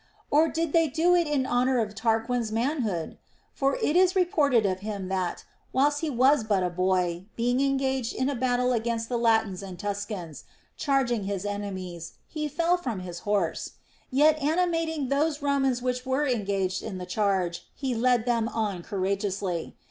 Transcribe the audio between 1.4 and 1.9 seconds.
honor